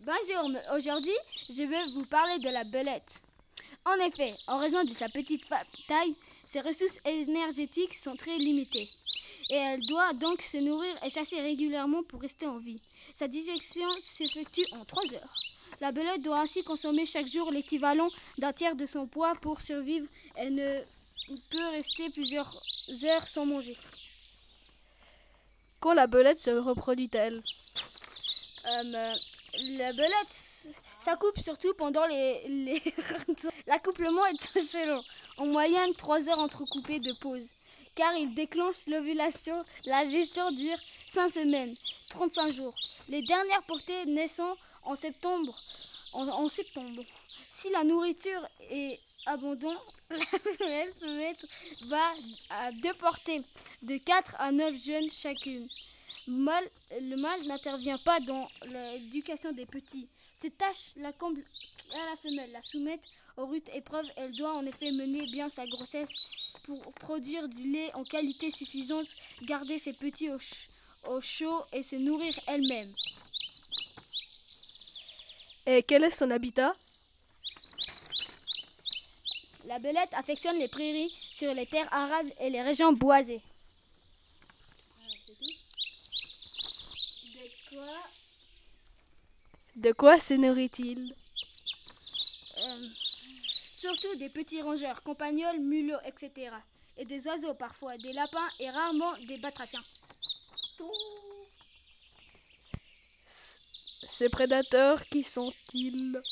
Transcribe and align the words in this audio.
Bonjour, 0.00 0.50
aujourd'hui 0.76 1.10
je 1.48 1.62
vais 1.62 1.90
vous 1.94 2.06
parler 2.06 2.38
de 2.38 2.50
la 2.50 2.64
belette. 2.64 3.22
En 3.84 3.94
effet, 4.04 4.34
en 4.48 4.58
raison 4.58 4.82
de 4.84 4.90
sa 4.90 5.08
petite 5.08 5.48
taille, 5.88 6.14
ses 6.44 6.60
ressources 6.60 7.00
énergétiques 7.04 7.94
sont 7.94 8.16
très 8.16 8.38
limitées 8.38 8.88
et 9.50 9.54
elle 9.54 9.86
doit 9.86 10.12
donc 10.14 10.42
se 10.42 10.58
nourrir 10.58 10.94
et 11.04 11.10
chasser 11.10 11.40
régulièrement 11.40 12.02
pour 12.04 12.20
rester 12.20 12.46
en 12.46 12.58
vie. 12.58 12.80
Sa 13.16 13.28
digestion 13.28 13.88
s'effectue 14.00 14.66
en 14.72 14.78
3 14.78 15.02
heures. 15.14 15.34
La 15.80 15.92
belette 15.92 16.22
doit 16.22 16.40
ainsi 16.40 16.62
consommer 16.62 17.06
chaque 17.06 17.28
jour 17.28 17.50
l'équivalent 17.50 18.08
d'un 18.38 18.52
tiers 18.52 18.76
de 18.76 18.86
son 18.86 19.06
poids 19.06 19.34
pour 19.40 19.60
survivre 19.60 20.06
et 20.38 20.50
ne 20.50 20.82
peut 21.50 21.68
rester 21.68 22.06
plusieurs 22.12 22.62
heures 23.04 23.28
sans 23.28 23.46
manger. 23.46 23.76
Quand 25.80 25.94
la 25.94 26.06
belette 26.06 26.38
se 26.38 26.50
reproduit-elle 26.50 27.40
euh, 28.66 29.14
La 29.78 29.92
belette 29.92 30.70
s'accouple 30.98 31.40
surtout 31.40 31.74
pendant 31.74 32.06
les... 32.06 32.48
les... 32.48 32.82
L'accouplement 33.66 34.24
est 34.26 34.58
assez 34.58 34.86
long, 34.86 35.02
en 35.36 35.46
moyenne 35.46 35.92
3 35.94 36.28
heures 36.28 36.38
entrecoupées 36.38 37.00
de 37.00 37.12
pauses, 37.20 37.48
car 37.94 38.14
il 38.14 38.34
déclenche 38.34 38.86
l'ovulation. 38.86 39.64
La 39.84 40.08
gestion 40.08 40.50
dure 40.52 40.78
5 41.08 41.30
semaines, 41.30 41.74
35 42.10 42.52
jours. 42.52 42.74
Les 43.08 43.22
dernières 43.22 43.62
portées 43.64 44.06
naissant 44.06 44.56
en 44.84 44.96
septembre. 44.96 45.56
En, 46.12 46.48
septembre. 46.48 47.02
Si 47.58 47.70
la 47.70 47.84
nourriture 47.84 48.46
est 48.70 48.98
abondante, 49.24 49.80
la 50.10 50.18
femelle 50.90 51.36
va 51.86 52.12
à 52.50 52.70
deux 52.72 52.92
portées, 52.94 53.42
de 53.82 53.96
4 53.96 54.34
à 54.38 54.52
9 54.52 54.74
jeunes 54.76 55.10
chacune. 55.10 55.66
le 56.26 57.16
mâle 57.16 57.46
n'intervient 57.46 57.96
pas 57.96 58.20
dans 58.20 58.46
l'éducation 58.66 59.52
des 59.52 59.64
petits. 59.64 60.06
Cette 60.34 60.58
tâche 60.58 60.96
la 60.96 61.12
comble 61.14 61.40
à 61.94 62.10
la 62.10 62.16
femelle, 62.16 62.52
la 62.52 62.60
soumettre 62.60 63.08
aux 63.38 63.46
rudes 63.46 63.70
épreuves. 63.72 64.06
Elle 64.16 64.36
doit 64.36 64.54
en 64.54 64.66
effet 64.66 64.90
mener 64.90 65.26
bien 65.28 65.48
sa 65.48 65.66
grossesse 65.66 66.10
pour 66.64 66.92
produire 66.94 67.48
du 67.48 67.72
lait 67.72 67.90
en 67.94 68.04
qualité 68.04 68.50
suffisante, 68.50 69.08
garder 69.42 69.78
ses 69.78 69.94
petits 69.94 70.28
au 71.08 71.20
chaud 71.22 71.64
et 71.72 71.82
se 71.82 71.96
nourrir 71.96 72.38
elle-même. 72.48 72.92
Et 75.66 75.82
quel 75.82 76.04
est 76.04 76.10
son 76.10 76.30
habitat? 76.30 76.74
La 79.66 79.78
belette 79.80 80.14
affectionne 80.14 80.58
les 80.58 80.68
prairies 80.68 81.12
sur 81.32 81.52
les 81.52 81.66
terres 81.66 81.92
arables 81.92 82.32
et 82.38 82.50
les 82.50 82.62
régions 82.62 82.92
boisées. 82.92 83.42
De 87.34 87.50
quoi 87.68 87.94
De 89.76 89.92
quoi 89.92 90.20
se 90.20 90.34
nourrit-il 90.34 91.12
euh, 92.58 92.78
Surtout 93.64 94.14
des 94.16 94.28
petits 94.28 94.62
rongeurs, 94.62 95.02
compagnols, 95.02 95.58
mulots, 95.58 96.00
etc. 96.04 96.52
Et 96.96 97.04
des 97.04 97.26
oiseaux 97.26 97.54
parfois, 97.54 97.96
des 97.98 98.12
lapins 98.12 98.48
et 98.60 98.70
rarement 98.70 99.16
des 99.26 99.38
batraciens. 99.38 99.82
Ces 104.08 104.28
prédateurs, 104.28 105.04
qui 105.08 105.24
sont-ils 105.24 106.22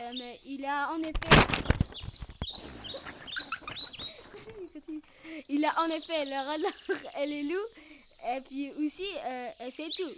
euh, 0.00 0.12
mais 0.16 0.40
Il 0.44 0.64
a 0.64 0.90
en 0.92 1.02
effet. 1.02 1.12
Il 5.48 5.64
a 5.64 5.80
en 5.80 5.86
effet 5.88 6.24
le 6.24 6.50
renard 6.50 7.12
et 7.20 7.26
les 7.26 7.42
loups, 7.44 7.68
et 8.28 8.40
puis 8.42 8.70
aussi, 8.72 9.06
euh, 9.26 9.50
c'est 9.70 9.88
tout. 9.90 10.08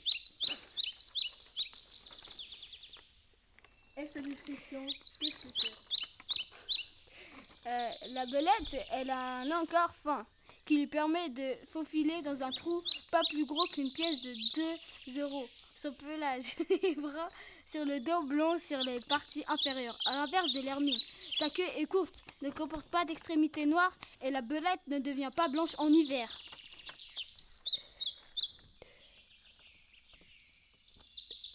Et 3.97 4.07
sa 4.07 4.21
description, 4.21 4.87
qu'est-ce 5.21 5.37
que 5.37 5.43
c'est? 5.75 7.69
Euh, 7.69 7.89
La 8.13 8.25
belette, 8.27 8.87
elle 8.93 9.11
a 9.11 9.39
un 9.41 9.51
encore 9.51 9.93
fin 10.03 10.25
qui 10.71 10.87
permet 10.87 11.29
de 11.31 11.57
faufiler 11.67 12.23
dans 12.23 12.45
un 12.45 12.53
trou 12.53 12.71
pas 13.11 13.23
plus 13.29 13.45
gros 13.45 13.67
qu'une 13.75 13.91
pièce 13.91 14.23
de 14.23 15.15
2 15.15 15.21
euros. 15.21 15.49
Son 15.75 15.93
pelage 15.95 16.55
est 16.71 16.95
brun 16.95 17.29
sur 17.67 17.85
le 17.85 17.99
dos, 17.99 18.23
blond 18.23 18.57
sur 18.61 18.79
les 18.85 19.01
parties 19.09 19.43
inférieures. 19.49 19.99
À 20.07 20.21
l'inverse 20.21 20.53
de 20.53 20.61
l'hermine, 20.61 21.01
sa 21.37 21.51
queue 21.51 21.65
est 21.77 21.87
courte, 21.87 22.23
ne 22.43 22.51
comporte 22.51 22.87
pas 22.87 23.05
d'extrémité 23.05 23.67
noire 23.67 23.93
et 24.23 24.31
la 24.31 24.43
belette 24.43 24.87
ne 24.87 25.01
devient 25.01 25.31
pas 25.35 25.49
blanche 25.49 25.75
en 25.79 25.89
hiver. 25.89 26.31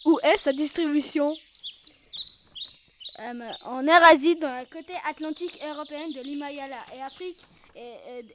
Où 0.03 0.19
est 0.23 0.37
sa 0.37 0.51
distribution? 0.51 1.37
Euh, 3.19 3.51
En 3.63 3.83
Eurasie, 3.83 4.35
dans 4.35 4.51
la 4.51 4.65
côté 4.65 4.93
atlantique 5.07 5.59
européenne 5.65 6.11
de 6.11 6.21
l'Himalaya 6.21 6.67
et 6.95 7.01
Afrique 7.01 7.45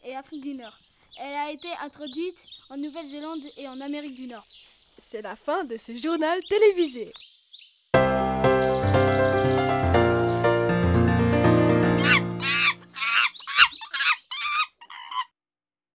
et, 0.04 0.14
Afrique 0.16 0.42
du 0.42 0.54
Nord. 0.54 0.76
Elle 1.18 1.34
a 1.34 1.50
été 1.50 1.68
introduite 1.82 2.36
en 2.70 2.76
Nouvelle-Zélande 2.76 3.42
et 3.56 3.68
en 3.68 3.80
Amérique 3.80 4.14
du 4.14 4.26
Nord. 4.26 4.44
C'est 4.98 5.22
la 5.22 5.36
fin 5.36 5.64
de 5.64 5.76
ce 5.76 5.94
journal 5.96 6.40
télévisé. 6.48 7.12